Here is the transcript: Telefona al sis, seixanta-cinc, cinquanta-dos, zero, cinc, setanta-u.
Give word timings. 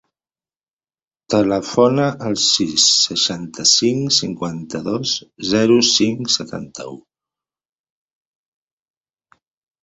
Telefona 1.33 2.07
al 2.29 2.37
sis, 2.43 2.85
seixanta-cinc, 3.01 4.15
cinquanta-dos, 4.21 5.13
zero, 5.51 5.77
cinc, 5.91 6.33
setanta-u. 6.37 6.97